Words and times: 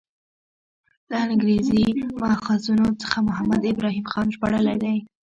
له 1.09 1.17
انګریزي 1.27 1.85
ماخذونو 2.21 2.87
څخه 3.01 3.17
محمد 3.27 3.61
ابراهیم 3.73 4.05
خان 4.11 4.27
ژباړلی 4.33 4.77
دی. 4.83 4.97